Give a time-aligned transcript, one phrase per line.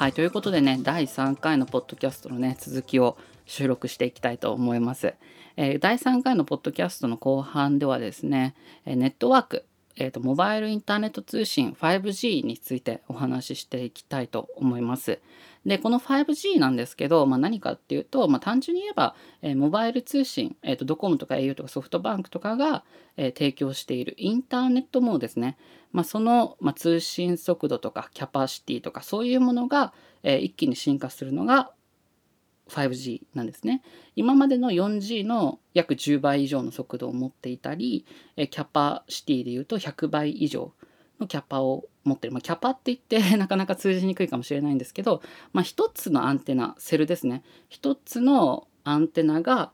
[0.00, 5.12] はいということでね第3回のポッドキャストのね続きを収録していきたいと思います。
[5.58, 8.54] えー、第3回のポッドキャストの後半ではですね
[8.86, 9.66] ネットワーク
[10.00, 15.20] えーと、モバイルインターネット通信 5G についてお話ししていきたいと思います。
[15.66, 22.82] でこの 5G なんですけど、まあ、何かっていうと、まあ、単純に言えば、えー、モバイル通信、えーと、ドコモとか au とかソフトバンクとかが、
[23.18, 25.58] えー、提供しているインターネット網ですね、
[25.92, 31.72] まあ、その、まあ、通信速度とかキャパシティとかそういうものが、えー、一気に進化するのが
[32.70, 33.82] 5G なんですね。
[34.16, 38.06] 今までの 4G の約10倍以上の速度を持っていたり、
[38.36, 40.72] キャパシティでいうと100倍以上
[41.20, 42.32] のキャパを持ってる。
[42.32, 47.42] まあ、キャパって言って なかなか通じにくいかもしれないんですけど、まあ、1つのアンテナ、セルですね。
[47.70, 49.72] 1つのアンテナが、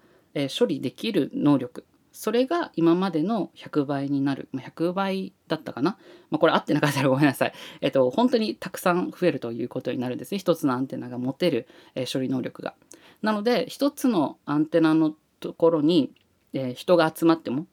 [0.59, 1.87] 処理できる能力
[2.17, 4.49] それが今までの100倍になる。
[4.55, 5.99] 100倍だったかな。
[6.31, 7.53] まあ、これ合ってなかったら ごめんなさい。
[7.83, 10.39] えっと、本当にたくさん増えるということになるんですね。
[10.39, 12.75] 一つのアンテナが持てる、えー、処理能力が。
[13.21, 16.11] なので、一つのアンテナのところに、
[16.55, 17.67] えー、人が集まっても、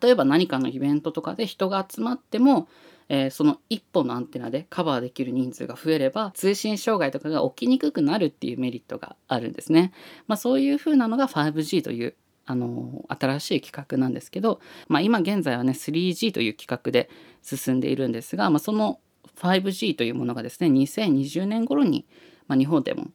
[0.00, 2.68] 例えば何かのイベントとかで人が集まっても、
[3.08, 9.92] えー、その1本のアンテナでカバーできる人数が増えれば通信障害とかが起きにくくなるっていうメリットがあるんですね。
[10.28, 12.14] まあ、そういうふうなのが 5G という
[12.46, 17.10] あの新しい企画なんですけど、まあ、今現在はね 3G という企画で
[17.42, 19.00] 進んでいるんですが、まあ、その
[19.36, 22.06] 5G というものがですね2020年頃に、
[22.46, 23.08] まあ、日本でも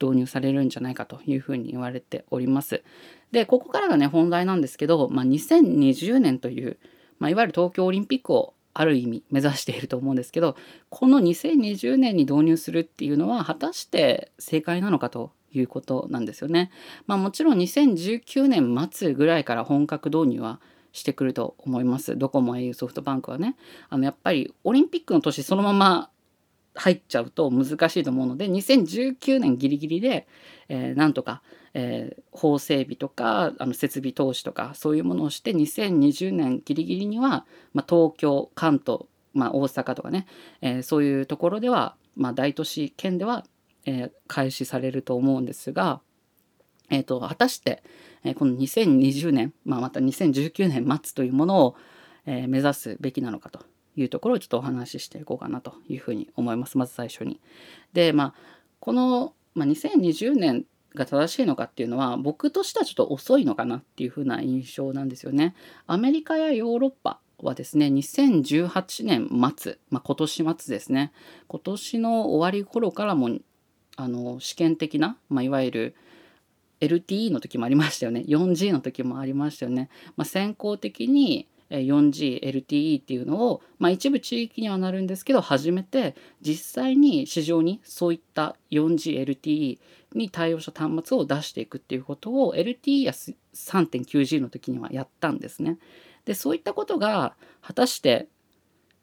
[0.00, 2.82] 導入されるんじゃないかというふうに言われております。
[3.30, 6.78] でここからがね本題なんですけど、まあ、2020年という、
[7.20, 10.56] まあ、いわゆる東京オリンピックをある意味目指していると思うんですけど
[10.88, 16.70] この2020年に導入するっていうのは果たして正解なのかということなんですよね。
[17.06, 20.60] まあ、もちろん2019年末ぐらいから本格導入は
[20.92, 22.16] してくると思います。
[22.16, 23.56] ドコモ au ソフトバンクはね。
[23.88, 26.10] あのやっぱりオリンピックの年そのまま
[26.74, 30.26] 入っちゃうと難しいと思うので2019年ギリギリで、
[30.68, 31.42] えー、なんとか、
[31.74, 39.02] えー、法整備とかあの設備投資とかそういうものをして2020年ギリギリには、まあ、東京関東、
[39.34, 40.26] まあ、大阪とかね、
[40.60, 43.44] えー、そういうところでは、まあ、大都市圏では
[43.86, 46.00] えー、開始されると思うんですが、
[46.90, 47.82] えーと、果たして、
[48.24, 51.76] えー、この2020年、まあ、また2019年末というものを、
[52.26, 53.60] えー、目指すべきなのかと
[53.96, 57.40] いうところをちょっとお話ししていこうかなというふうに思いますまず最初に。
[57.92, 58.34] でまあ
[58.80, 60.64] この、まあ、2020年
[60.94, 65.54] が正しいのかっていうのは僕としてはちょっと遅いのかなっていうふうな印象なんですよね。
[65.86, 71.12] アメリカやヨーロッパはですね2018年末、まあ、今年末ですね
[71.48, 73.30] 今年の終わり頃からも
[73.96, 75.94] あの試験的な、まあ、いわゆる
[76.80, 89.78] LTE の時もありましたよね 4G の時もありましたよね、まあ、先行的に 4GLTE っていうのを、まあ、一部地域にはなるんですけど始めて実際に市場にそういった 4GLTE
[90.14, 95.78] に対応した端末を出していくっていうことを LTE や 3.9G の時にはやったんですね。
[96.24, 98.28] でそういったことが果たして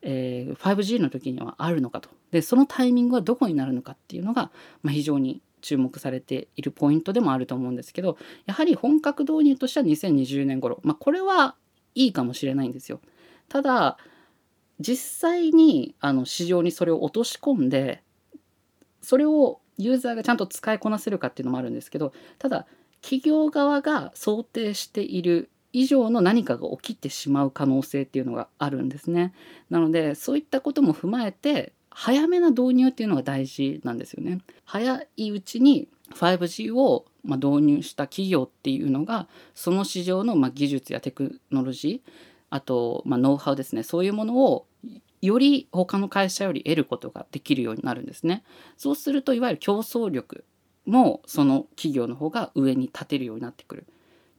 [0.02, 4.52] えー、5G の時にはあるのかとでそのタイミングはどこになるのかっていうのが、
[4.82, 11.56] まあ、非常に注目されているポイントでもあると思うんですけどやはり本格導入としては2020年頃、まあ、これは
[11.96, 13.02] いいかもしれないんですよ。
[13.50, 13.98] ただ
[14.80, 18.02] 実際にあの市場にそれを落とし込んで
[19.02, 22.66] それをユーザーがちゃんと使いこなせるかっていうのもあるんですけどただ
[23.02, 29.34] 企業側が想定している以上の何かが起きてしまう可能性っていうのがあるんですね。
[29.69, 34.40] なのでそういったことも踏まえて早めな導入っていうのが大事なんですよね。
[34.66, 42.12] 早いうちに 5G をま導入した企業っていうのがその市場のま技術やテクノロジー
[42.50, 44.66] あとまノウハウですねそういうものを
[45.22, 48.44] より他の会社より得ることができるようになるんですね。
[48.78, 50.46] そうするといわゆる競争力
[50.86, 53.86] もその企業の方が上に立てるようになってくる。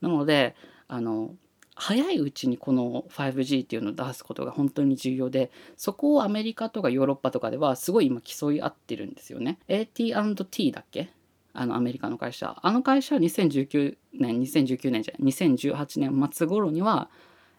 [0.01, 0.55] なので
[0.91, 1.33] あの
[1.73, 9.57] 早いうちにこの 5G っていうのを出すことが本当に重要でそこをアメリカとかヨーロッパとかではすごい今競い合ってるんですよね。
[9.69, 11.09] AT&T だっけ？
[11.53, 17.09] あのアメリカの会社あの会社は2019年2019年じゃない？2018年末頃には、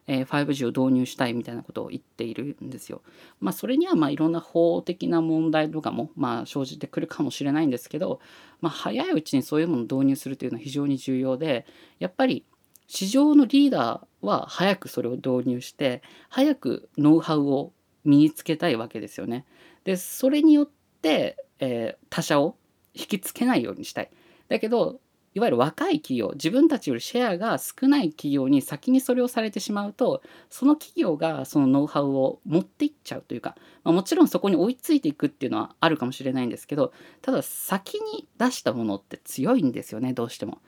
[0.06, 3.00] え、5G を導入したいみたいなことを言っているんですよ。
[3.40, 8.20] まあそれにはまあいろんな法的な問題とかもまあ生じてくるかもしれないんですけど、
[8.60, 11.64] まあ、早いうちにそういうものを導入するというのは非常に重要で
[11.98, 12.44] やっぱり
[12.94, 17.72] 市場のリーダーは早くそれを導入して早くノウハウを
[18.04, 19.46] 身につけたいわけですよね。
[19.84, 20.68] でそれによっ
[21.00, 22.54] て、えー、他社を
[22.92, 24.10] 引きつけないようにしたい。
[24.48, 25.00] だけど
[25.32, 36.92] いわゆる若い企業自分たちよりシェアが少ない企業に先にそれをされてしまうとその企業がそのノウハウを持っていっちゃうというか、まあ、もちろんそこに追いついていくっていうのはあるかもしれないんですけど
[37.22, 40.58] ただ先に出したものって強いんですよねどうしても。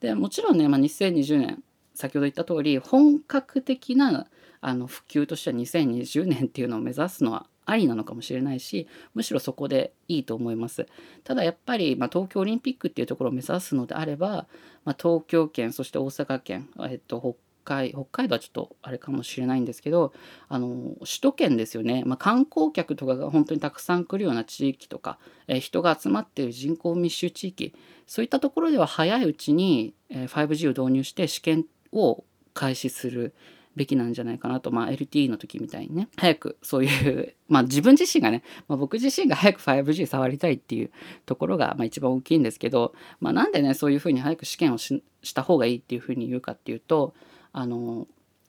[0.00, 1.62] でもちろんね、まあ、2020年
[1.98, 4.28] 先ほど言った通り本格的な
[4.60, 10.86] あの普及としては2020年っていうのを目指すのはありなのかもしれないしむしろそこでいいと思います。
[11.24, 14.46] ただやっぱり、まあ、東京オリンピックっていうところを目指すのであれば、
[14.84, 17.34] まあ、東京圏そして大阪県、えっと、北
[17.64, 20.14] 海北海道はちょっとあれかもしれないんですけど
[20.48, 27.74] あの首都圏ですよね、まあ、観光客とかが本当にたくさん来るような地域とか、えー、人が集まっている人口密集地域
[28.06, 32.24] そういったところでは早いうちに、え、5G を導入して試験を
[32.54, 33.34] 開始する
[33.78, 36.08] べきなんじゃないかなと、まあ、LTE の時みたいにね。
[36.16, 40.90] 早くそういう まあ自分自身がね、まあ、僕自身が早く 5G 触りたいっていう
[41.24, 47.14] ところが、まあ、一番大きいんですけど、まあ、なんでねそういうふうに早く試験をしした方がいいっていうふうに言うかっていうと
[47.52, 48.06] あの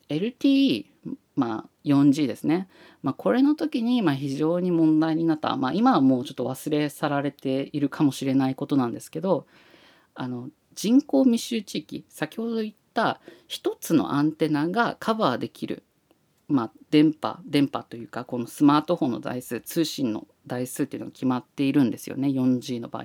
[0.09, 0.86] LTE
[1.36, 2.68] まあ 4G ですね、
[3.03, 9.45] まあ、これの時にまあ非常に問題になった、まあ、今はもうちょっと忘れ去られているかもしれないことなんですけど
[10.15, 15.84] あの人口密集地域先ほど言った一つのアンテナがカバーできる、
[16.50, 23.04] まあ、電波電波というかこのスマートフォンの台数通信の台数っていうのが決まっているんですよね 4G の場合、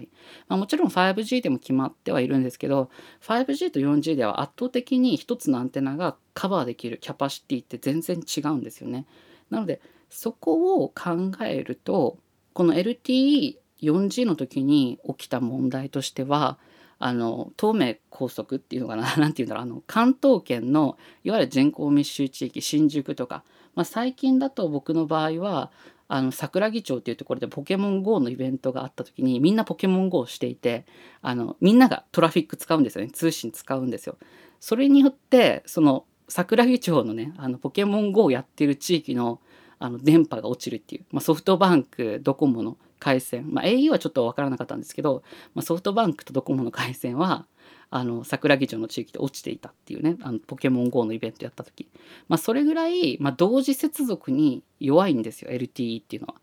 [0.48, 2.90] まあ、もちろん 5G でも決まってはいるんですけど
[3.22, 9.06] 5G と 4G では圧倒的に一つのアンテナがカバーできるキャパシティって全然違うんですよね。
[9.50, 9.80] なので
[10.10, 12.18] そこを考えると
[12.52, 16.58] この LTE4G の時に起きた問題としては
[17.06, 19.02] あの東名高速っていうのかな？
[19.20, 19.64] 何て言うんだろう。
[19.64, 25.70] あの関東圏のいわゆる人口密集地域新宿とか、まあ、最近だと僕の場合は
[26.08, 30.86] あの桜木町っていうところでポケモン GO のイベントがあった時にみんなポケモン GO をしていて
[31.20, 33.10] あのみんながトラフィック使うんですよね。
[33.10, 34.16] 通信使うんですよ。
[34.58, 39.40] それによってその桜木町のねあのポケモン GO をやってる地域の
[39.78, 45.22] あの電波が落ちるっていう、まあ、ソフトバンクドコモの回線、まあ、au はちょっと分からなかったんですけど、
[45.54, 47.46] まあ、ソフトバンクとドコモの回線は
[47.90, 51.88] あの桜木町の地域で落ちていたっていうねあのポケモン GO のイベントやった時、
[52.28, 56.34] まあ、それぐらい、まあ、同時接続に弱いんですよ LTE っていうのは。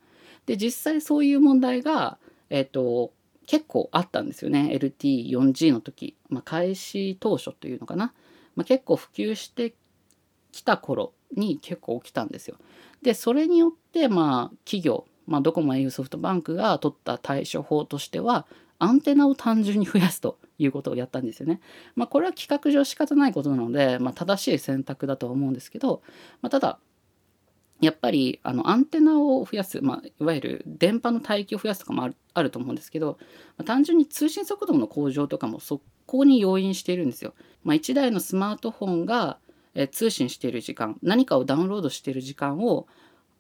[0.46, 2.18] で実際そういう問題が、
[2.50, 3.12] えーと、
[3.46, 8.14] 結構あったんですよね LTE4G の時、まあ、開始当初というのかな、
[8.56, 9.74] まあ、結構普及して
[10.52, 12.58] きた頃に結構起きたんですよ。
[13.02, 18.46] でそれによってまあ企業まあ、ドコモ au ソフトバンクが取った対処法としては
[18.80, 21.62] アンテナを単純に増やすということをやったんですよね。
[21.96, 26.02] まあ、これは企画上仕方ないことなので、まあ、正しい選択だとは思うんですけど、
[26.42, 26.80] まあ、ただ
[27.80, 33.18] やっぱりあのアンテナを増やす、まあ、いわゆる電波の帯域を増やすとかもあるあると思うんですけど、
[33.58, 37.34] まあ、単純に通信速度の向上とかもそこに要因しているんですよ。
[37.64, 39.38] まあ、1台のスマートフォンが
[39.74, 42.88] え通信している時間何かをダウンロードしている時間を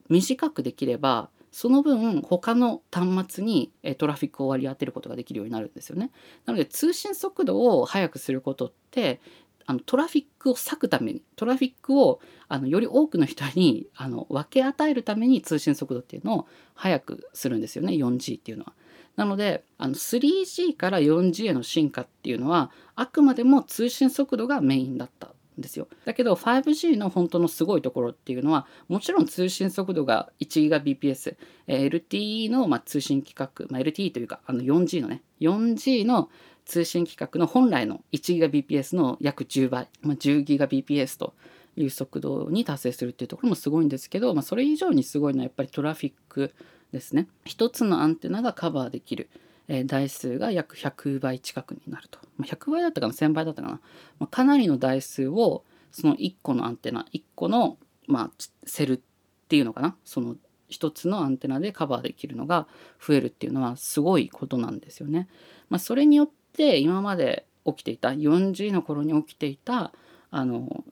[0.10, 6.12] 短くできればその分他の端末にトラフィックを割り当てることができるようになるんですよね。
[6.45, 9.19] なので通信速度を速くすることって
[9.65, 18.74] あのトラフィックを割くためにトラフィックをあのより多くの人にあの分け与えるために通信速度っていうのを速くするんですよね 4G っていうのは。
[19.18, 25.88] なのであの 3G から 4G への進化っていうのはあくまでも通信速度がメインだったですよ。
[26.06, 31.36] だけど 5G の本当のすごいところっていうのはもちろん通信速度が 1gbps
[31.67, 36.29] え lte の、まあ、通信規格、まあ、LTE というかあの 4G のね 4G の
[36.65, 41.34] 通信規格の本来の 1GBps の約10倍、まあ、10GBps と
[41.75, 46.53] いう速度に達成するっていうところもすごいんですけど、まあ、それ以上にすごいのはやっぱりトラフィック
[46.91, 47.27] ですね。
[47.46, 49.29] 一つのアンテナがカバーできる。
[49.74, 52.20] え台数が約100倍近くになると。
[52.38, 53.80] ま100倍だったかな？1000倍だったかな、
[54.20, 58.32] まあ、かなりの台数をその1個のアンテナ1個の、まあ、
[58.66, 59.00] セルっ
[59.48, 59.96] ていうのかな？
[60.04, 60.36] その
[60.70, 62.68] 1つのアンテナでカバーできるのが
[63.06, 65.30] 増えるっていうのはすごいことなんですよね。
[65.70, 69.94] まあ、それによって今まで起きていた40の頃に起きていた
[70.32, 70.84] あの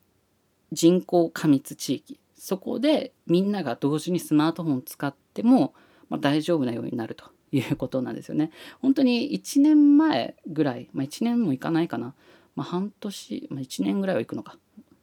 [0.71, 5.73] 人口過密地域そこでみんなが同時にスマートフォンを使っても、
[6.09, 8.51] まあ、大丈夫なようになるということなんですよね。
[8.81, 12.13] 本当に1年前ぐらい、まあ、1年もいかないかな、
[12.55, 14.57] まあ、半年、まあ、1年ぐらいは行くのか、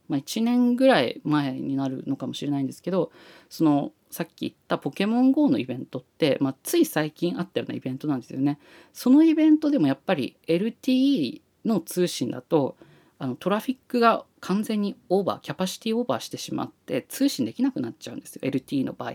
[0.09, 3.11] まあ、1年ぐらい前になるのかもしれないんですけど
[3.49, 8.59] そのさっき言ったポケモン GO のイベントって、まあ、つい最近あったようなイベントなんですよね。
[8.93, 12.77] そのイベントでもやっぱり LTE の通信だと
[13.19, 19.15] あのトラフィックが完全にオーバーキャパシティオーバーしてしまって通信できなくなっちゃうんですよ LTE の場合。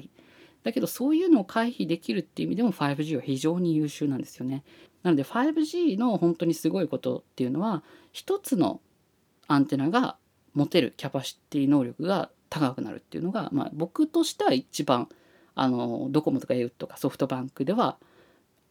[0.64, 4.64] だけどそういうのを回避できるっていう意味でも 5G は非常に優秀なんですよね。
[5.04, 8.82] なので 5G の本当にすごいことっていうのは一つの
[9.48, 10.18] アンテナが
[10.54, 15.08] 持てるキャパシティ能力が高くなるっていうのが、まあ、僕としては一番
[15.56, 17.98] あのドコモとか au とかソフトバンクでは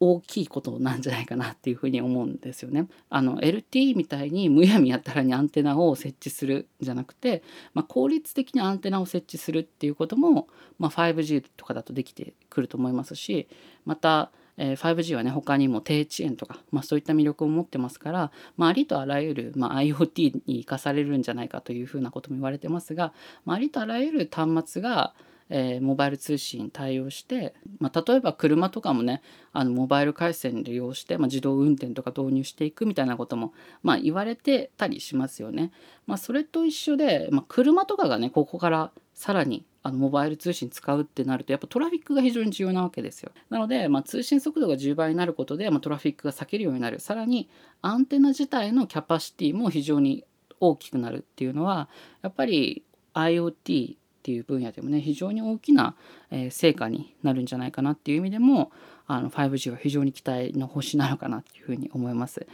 [0.02, 2.88] 大きいことなんじゃないかなっていうふに思うんですよね。
[3.10, 7.42] あの LTE みたいにむやみやたらにアンテナを設置するんじゃなくて、
[7.74, 13.46] まあ、効率的にアンテナを設置するっていうことも、まあ、5G とかだとできてくると思いますし
[13.84, 23.12] またえ 5G はね他にも低遅延とか、まあ、そういった魅力を持ってますから、まあ、りとあらゆる、ま、IoT に生かされるんじゃないかというふうなことも言われてますが、
[23.44, 25.14] まあ、ありとあらゆる端末が
[25.50, 29.20] えー、モバイル通信対応して、まあ、例えば車とかもね
[29.52, 33.52] あのモバイル回線利用して、まあ、自動運転とか導入していくみたいなことも、
[33.82, 35.72] まあ、言われてたりしますよね。
[36.06, 43.32] まあ、それと一緒で、まあ、車とかがねここからさらにあのモバイル通信使うってなるとやっぱトラフィックが非常に重要なわけですよ。
[43.48, 47.48] なので、まあ、通信速度が10倍になることで、まあ、トラフィックが避けるようになるさらに
[47.80, 50.24] アンテナ自体のキャパシティも非常に
[50.60, 51.88] 大きくなるっていうのは
[52.22, 53.96] やっぱり IoT
[54.30, 55.96] っていう分野でもね非常に大きな、
[56.30, 58.70] え、成果になるんじゃないかなっていう意味でも
[59.08, 62.46] あの 5G は非常に期待の星なのかなっていうふうに思います。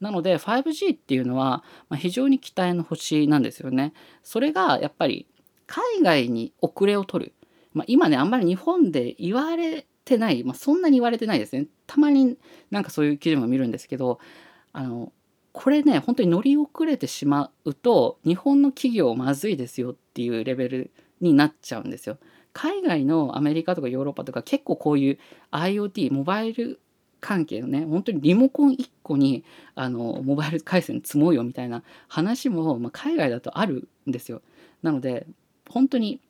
[0.00, 3.94] なので 5G っていうのは、ま、非常に期待の星なんですよね。
[4.22, 5.26] それがやっぱり
[5.66, 7.32] 海外に遅れを取る、
[7.72, 11.66] まあ、今ねあんまり日本で言われてない、まあ、そんなに言われてないですね。
[11.88, 12.36] たまに
[12.70, 14.20] なんかそういう記事も見るんですけど
[14.72, 15.12] あの
[15.54, 22.18] これね本当に乗り遅れてしまうと日本の企業まずいですよっていうレベルになっちゃうんですよ。
[22.52, 25.18] 海外のアメリカとかヨーロッパとか結構こういう
[25.50, 26.80] IoT モバイル
[27.20, 29.44] 関係のね本当にリモコン1個に
[29.74, 34.42] あのモバイル回線積もうよみたいな話も、まあ、海外だとあるんですよ。
[34.82, 35.26] なので
[35.68, 36.20] 本当に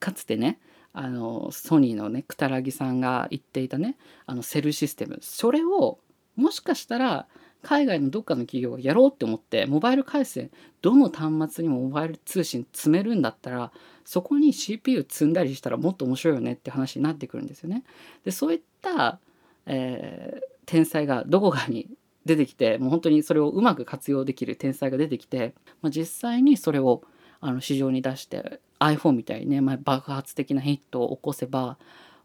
[0.00, 0.58] かつてね
[0.92, 3.96] あのソニーのねくたらぎさんが言っていたね
[4.26, 5.98] あのセルシステムそれを
[6.36, 7.28] もしかしたら
[7.62, 10.50] 海外のどっかの企業がやろうって思ってモバイル回線
[10.82, 13.72] どの端末にもモバイル通信積めるんだったら
[14.04, 17.84] そこに CPU 積んだりしたらもっと面白いよねって話になってくるんですよね。
[18.24, 19.18] でそういった、
[19.66, 21.88] えー、天才がどこかに
[22.24, 27.02] 出てきてもう本当にそれをうまく活用できる天才が出てきて、まあ、実際にそれを
[27.40, 31.78] あの市場に出して iPhone みたいにね、まあ、爆発的なヒットを起こせば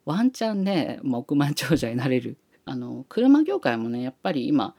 [0.06, 4.76] ワンチャンね、まあ、億万長者になれるあの車業界もねやっぱり今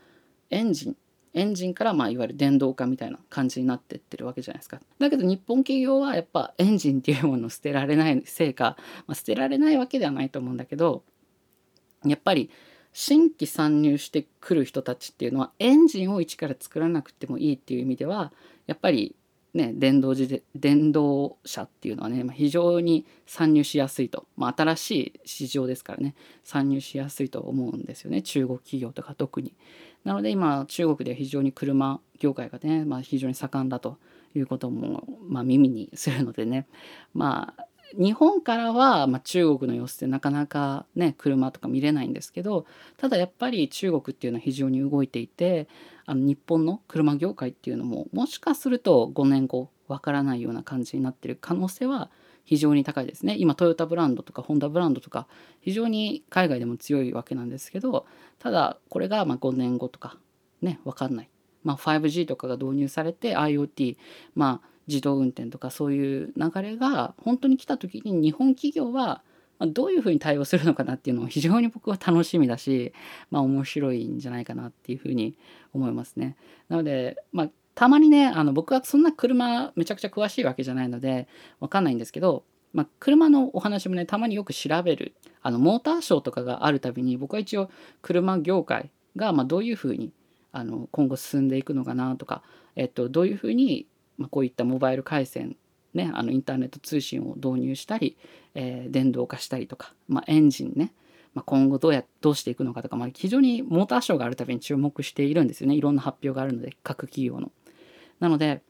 [0.50, 0.96] エンジン
[1.36, 4.80] エンジンからまあいわゆる電動化みたいな感じになってってるわけじゃないですか。
[4.98, 8.76] だけど日本企業はやっぱエンジンっていうものを捨てられないせいか、
[9.06, 11.02] まあ、捨てられないわけではないと思うんだけど
[12.06, 12.50] やっぱり
[12.94, 18.32] 新規参入してくる人たちっていうのはエンジンを一から作らなくてもいいっていう意味では
[18.66, 19.14] やっぱり
[19.56, 29.54] ね、電動自電動車っていうのはね、まあ、非常に参入しやすいと、まあ、新しい市場ですからね参入しやすいと思うんですよね中国企業とか特に。
[30.06, 33.98] なので今中国では非常に車業界がね、まあ、非常に盛んだと
[34.36, 36.68] いうことも、まあ、耳にするのでね。
[37.12, 45.68] まあ日本からは、まあ、中国の様子でなかなかね車とか見れないんですけどただやっぱり中国っていうのは非常に動いていて
[46.04, 52.10] あの日本の車業界っていうのももしかすると5年後わからないような感じになってる可能性は
[52.46, 55.26] 非常に高いですね今トヨタブランドとかホンダブランドとか
[55.60, 58.06] 非常に海外でも強いわけなんですけど
[58.38, 60.16] ただこれがま5年後とか
[60.62, 61.28] ね分かんない、
[61.64, 63.96] まあ、5G とかが導入されて IoT
[64.34, 69.22] まあ自動運転とかそういう流れが本当に来た時に日本企業は
[69.58, 72.92] どういうふうに対応するのかなっていうのは非常に僕は楽しみだし、
[73.30, 75.34] まあ、面白いんじゃないかなっていうふうに
[75.72, 76.36] 思いますね。
[76.68, 81.28] なので、まあ、たまにねあの僕はそんな車めちゃくちゃ詳しいわけじゃないので
[81.60, 82.42] 分かんないんですけど、
[82.72, 87.70] まあ、車のお話もねたまによく調べるあのモーターショーとかがあるたびに僕は一応
[88.02, 90.10] 車業界がまどういうふうに
[90.50, 92.42] あの今後進んでいくのかなとか、
[92.74, 93.86] えっと、どういうふうに
[94.18, 95.56] ま、こういったモバイル回線
[95.94, 98.18] ね、あのインターネット通信を導入したり、
[98.54, 100.92] えー、電動化したりとか、まあ、エンジンね、
[101.32, 107.50] まあ、今後どうやどうしていくのかとか、まあ、非常にモーターショーがあるたびに注目しているんですよねいろんな発表があるので各企業の。
[108.20, 108.62] なので、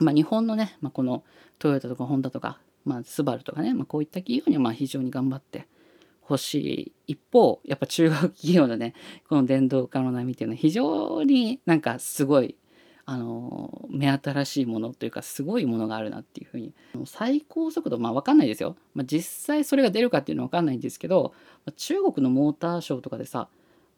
[0.00, 1.24] まあ、日本のね、まあ、この
[1.58, 5.66] トヨタとかホンダとか、まあ、スバルとかね、まあ、こういった企業にはまあ非常に頑張って
[6.20, 8.94] ほしい一方やっぱ中国企業のね
[9.28, 12.56] この電動化の波っていうのは非常になんかすごい
[13.06, 16.72] あの目新しいものというかすごいものがあるなっていうふうに
[17.04, 21.34] 最高速度まあ分かんないですよ、まあ、実際それが出るかっていうのは分かんないんですけど
[21.76, 23.48] 中国のモーターショーとかでさ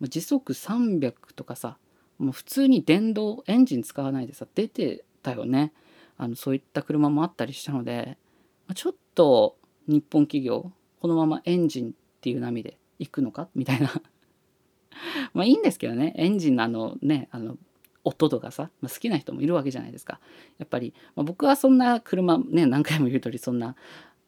[0.00, 1.78] 時速300とかさ
[2.18, 5.72] もう普通に電動エンジン使わないでさ出てたよね。
[6.18, 8.16] あのそういった車もあったりしたので
[8.74, 9.56] ちょっと
[9.86, 13.48] 日本企業このままエンジンっていう波で行くのか？
[13.54, 13.92] みたいな。
[15.34, 16.14] まあいいんですけどね。
[16.16, 17.58] エンジンのあのねあの
[18.04, 20.20] 音とかさ、まあ、好きな人もいるわけじゃないですか。
[20.58, 23.76] やっぱり、まあ、僕はそんな車ね何回も言う通りそんな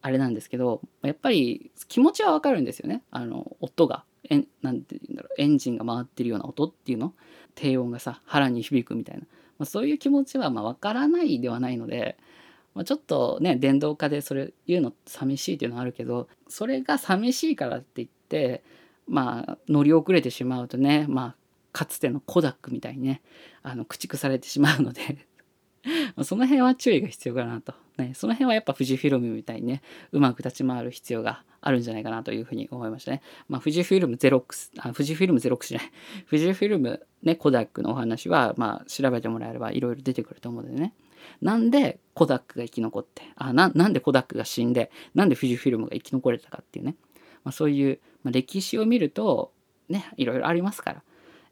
[0.01, 3.03] あれなんですけどやっぱり気持ちはわかるんですよね。
[3.11, 4.05] あの音が。
[4.31, 5.41] えなんて言うんだろう。
[5.41, 7.15] エンジンが回ってるような音っていうの。
[7.59, 9.23] 低音がさ腹に響くみたいな、
[9.59, 12.17] まあ、そういう気持ちはまあ分からないではないので、
[12.75, 18.63] まあ、ちょっとね電動化でそれ言うの寂しいっていうのはあるけどそれが寂しいからって言って
[19.09, 21.35] まあ乗り遅れてしまうとねまあ
[21.73, 23.23] かつてのコダックみたいにね
[23.65, 25.27] あの駆逐されてしまうので
[26.25, 33.23] その辺は注意が必要かなと、ね、その辺はやっぱ富士フィルムみたいにねうまく立ち回る必要があるんじゃないかなというふうに思いましたね。
[33.49, 35.91] まあ、富士フィルムゼロックスあ富士フィルムゼロックスじゃない。
[36.29, 40.95] 富士フィルム ねコダックのお話はまあ調べてもらえればいろいろ出てくると思うのでね。
[41.43, 46.95] なんでコダックが生き残ってあななんでコダックが死んでなんで富士フィルムが生き残れたかっていうね、
[47.45, 49.53] まあ、そういう、まあ、歴史を見ると
[49.89, 51.03] ねいろいろありますから、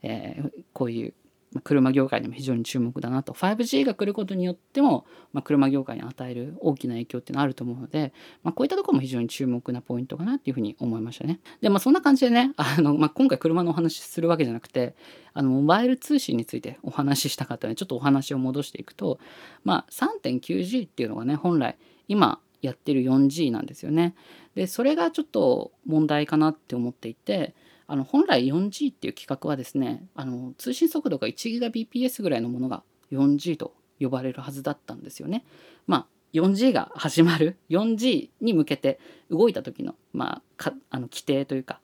[0.02, 1.14] えー、こういう
[1.60, 11.40] 車業界にも非常に注目だなと 5G が来ることによっても、まあ、車業界に与える大きな影響っていうのはあると思うので、まあ、こういったところも非常に注目なポイントかなっていうふうに思いましたね。
[11.60, 14.94] でまあそんな感じでね あの、まあ、今回車のお話しするわけじゃなくて
[15.32, 19.18] あのモバイル通信についてお話ししたかったのでちょっとお話を戻していくと、
[19.64, 21.76] まあ、3.9G っていうのがね本来
[22.08, 24.14] 今やってる 4G なんですよね。
[24.54, 27.54] でそれがちょっと問題かなって思っていて
[27.88, 35.44] あの本来 4G っていう規格はですねあの通信速度が 1GBps ぐらいのものが 4G と呼ばれるはずだったんですよね。
[35.86, 38.98] まあ 4G が始まる 4G に向けて
[39.30, 41.80] 動いた時の,、まあ、あの規定というか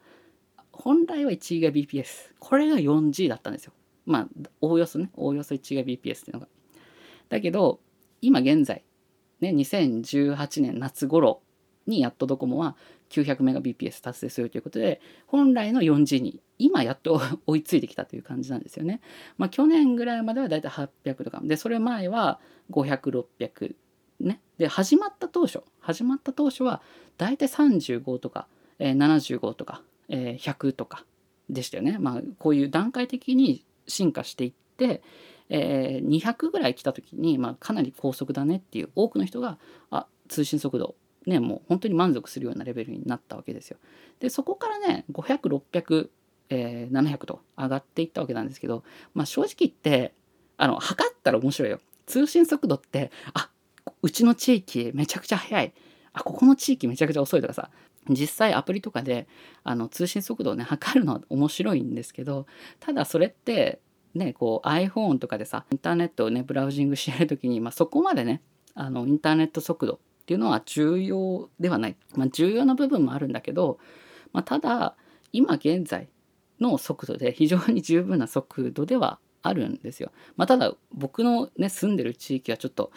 [0.73, 3.73] 本来は 1GBps これが 4G だったんですよ。
[4.05, 4.29] まあ
[4.61, 6.49] おおよそねおおよそ 1GBps っていうのが。
[7.29, 7.81] だけど
[8.21, 8.83] 今現在
[9.41, 11.41] ね2018年夏頃
[11.87, 12.77] にやっとドコモは
[13.13, 19.01] 900Mbps 達成するということで本来の 4G に今やっと追いついてきたという感じなんですよね。
[19.37, 22.41] まあ、去年ぐらいまではだいたい800とかでそれ前は
[22.71, 23.75] 500600
[24.21, 26.81] ねで始まった当初始まった当初は
[27.19, 28.47] だいたい35とか、
[28.79, 31.05] えー、75とか、えー、100とか
[31.51, 31.99] でしたよね。
[31.99, 35.03] まあこういう段階的に進化していって、
[35.49, 39.59] えー、200ぐらい来た時に、まあ、かなり高速だねっていう多くの人が
[39.91, 40.95] あ通信速度
[41.27, 43.79] ねもう本当に満足するようなレベルになったわけですよ。
[44.21, 46.09] でそこからね500600、
[46.51, 50.15] えー、700と上がっていったわけなんですけど、まあ、正直言って
[50.57, 51.81] あの測ったら面白いよ。
[52.07, 53.51] 通信速度ってあ
[54.03, 55.73] うちの地域めちゃくちゃ速い
[56.13, 57.71] あここの地域めちゃくちゃ遅いとかさ
[58.09, 59.29] 実際アプリとかで
[59.63, 62.47] あの通信速度をね測るのは面白いんですけど
[62.81, 63.81] ただそれって
[64.15, 68.43] ねこう iPhone とかでさインターネットをねブラウジングしてる時に、まあ、そこまでね
[68.75, 70.01] あのインターネット速度
[70.33, 73.79] っていうのは重要ではない、まあ、重要な部分もあるんだけど、
[74.33, 74.95] まあ、ただ
[75.31, 76.09] 今現在
[76.59, 80.11] の速度で非常に十分な速度ではあるんですよ。
[80.37, 82.93] まあ、ただ僕のね住んでる地域はちょっと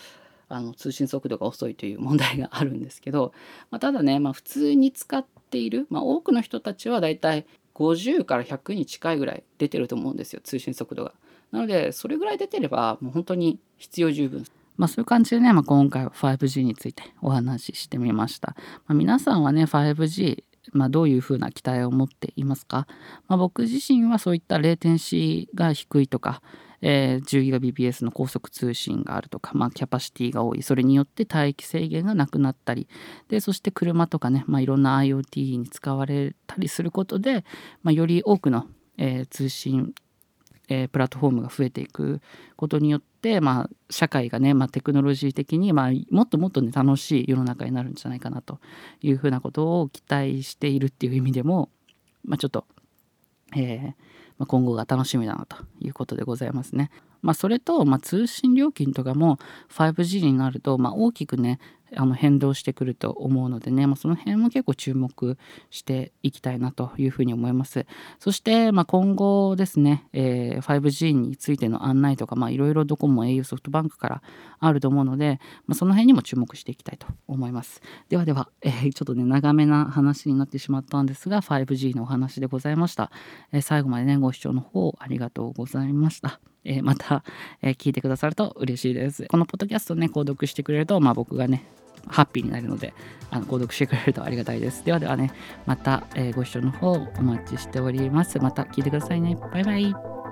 [0.48, 3.34] あの通信速度が遅いという問題があるんですけど、
[3.70, 11.12] まあ、ただね、まあ、普通に使っている、まあ、多くの人たちはだいたい50から100に近いぐらい出てると思うんですよ通信速度が。
[11.52, 14.46] なのでそれぐらい出てればもう本当に必要十分
[14.78, 18.56] まあ、そういう感じでね、まあ、今回は 5G についてお話ししてみました。
[18.88, 22.88] まあ、皆さんはね 5G まあ、どういうふうな期待を持っていますか、
[23.28, 26.42] まあ、僕自身はそういったレーテンシーが低いとか、
[26.82, 32.88] えー、10Gbps の高速通信があるとか、まあ、キャパシティが多いそれによって帯域制限がなくなったり
[33.30, 37.46] でそして車とかね、まあ、いろんな IoT に使われたりすることで、
[37.84, 38.66] まあ、より多くの、
[38.98, 39.94] えー、通信
[40.70, 42.22] えー、プラットフォームが増えていく
[42.56, 48.60] ことによって、まあ、社会がね、まあ、テクノロジー的に、まあ、もっともっとね楽しい世の中になるんじゃないかなと
[49.02, 51.70] いうふうなことを期待しているっていう意味でも、
[52.24, 52.66] まあ、ちょっと、
[53.56, 56.92] えーまあ、今後が楽しみだなということでございますね。
[57.22, 61.60] まあ、それと、まあ、通信料金とかも 5G になると、まあ、大きくね
[61.96, 65.38] あの変動してくると思うのでね、まあ、その辺も結構注目
[65.70, 67.86] していきたいなというふうに思います。
[68.20, 74.22] そして、まあ、今後ですね、えー、5G についての案内とかいろいろどこも au ソフトバンクから
[74.60, 77.82] あると思うので、まあ、その辺にも注目していきたいと思います。
[78.10, 83.12] ではでは、 えー、ちょっとね長めな話になってしまったんですが 5G のお話でございました。
[83.52, 86.40] えー、最後までねご視聴の方ありがとうございました。
[86.66, 87.24] えー、また、
[87.62, 89.26] えー、聞いてくださると嬉しいです。
[89.28, 91.66] このポッドキャストね、購読してくれると、まあ、僕がね、
[92.08, 92.94] ハッピーになるので、
[93.32, 94.84] あの購読してくれるとありがたいです。
[94.86, 95.32] ではではね、
[95.66, 98.40] また、えー、ご視聴の方お待ちしております。
[98.40, 99.38] また聞いてくださいね。
[99.54, 100.25] バイバイ。